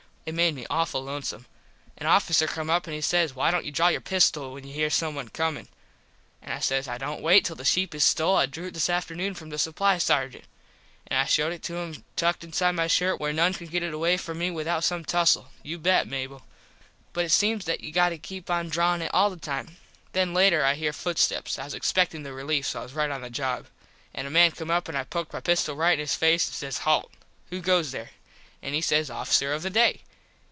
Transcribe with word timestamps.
It 0.23 0.35
made 0.35 0.53
me 0.55 0.67
awful 0.69 1.03
lonesome. 1.03 1.45
An 1.97 2.05
officer 2.05 2.45
come 2.47 2.69
up 2.69 2.85
and 2.87 2.93
he 2.93 3.01
says 3.01 3.33
why 3.35 3.51
dont 3.51 3.65
you 3.65 3.71
draw 3.71 3.89
your 3.89 3.99
pistol 3.99 4.53
when 4.53 4.65
you 4.65 4.71
here 4.71 4.89
someone 4.91 5.27
comin. 5.29 5.67
An 6.41 6.51
I 6.53 6.59
says 6.59 6.87
I 6.87 6.97
dont 6.99 7.21
wait 7.21 7.43
till 7.43 7.55
the 7.57 7.65
sheep 7.65 7.93
is 7.95 8.03
stole 8.05 8.37
I 8.37 8.45
drew 8.45 8.67
it 8.67 8.73
this 8.75 8.89
afternoon 8.89 9.33
from 9.33 9.49
the 9.49 9.57
Supply 9.57 9.97
sargent. 9.97 10.45
An 11.07 11.17
I 11.17 11.25
showed 11.25 11.51
it 11.51 11.63
to 11.63 11.75
him 11.75 12.05
tucked 12.15 12.43
inside 12.45 12.73
my 12.73 12.85
shirt 12.87 13.19
where 13.19 13.33
noone 13.33 13.55
could 13.55 13.71
get 13.71 13.81
it 13.83 13.93
away 13.95 14.15
from 14.15 14.37
me 14.37 14.51
without 14.51 14.85
some 14.85 15.03
tussel, 15.03 15.49
you 15.63 15.77
bet, 15.79 16.07
Mable. 16.07 16.43
But 17.13 17.25
it 17.25 17.31
seems 17.31 17.65
that 17.65 17.81
you 17.81 17.91
got 17.91 18.09
to 18.09 18.17
keep 18.17 18.49
on 18.49 18.69
drawin 18.69 19.01
it 19.01 19.11
all 19.13 19.31
the 19.31 19.35
time. 19.37 19.77
Then 20.13 20.33
later 20.35 20.63
I 20.63 20.75
here 20.75 20.93
footsteps. 20.93 21.59
I 21.59 21.65
was 21.65 21.73
expectin 21.73 22.23
the 22.23 22.31
relief 22.31 22.67
so 22.67 22.79
I 22.79 22.83
was 22.83 22.93
right 22.93 23.11
on 23.11 23.21
the 23.21 23.31
job. 23.31 23.65
An 24.13 24.27
a 24.27 24.29
man 24.29 24.51
come 24.51 24.71
up 24.71 24.87
and 24.87 24.97
I 24.97 25.03
poked 25.03 25.33
my 25.33 25.41
pistol 25.41 25.75
right 25.75 25.93
in 25.93 25.99
his 25.99 26.15
face 26.15 26.47
an 26.47 26.53
says 26.53 26.77
Halt. 26.79 27.11
Who 27.49 27.59
goes 27.59 27.91
there? 27.91 28.11
And 28.61 28.75
he 28.75 28.81
says 28.81 29.09
Officer 29.09 29.51
of 29.51 29.63
the 29.63 29.71
day. 29.71 30.01